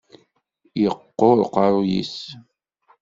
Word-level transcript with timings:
Yeqquṛ 0.81 1.37
uqeṛṛu-yis. 1.45 2.15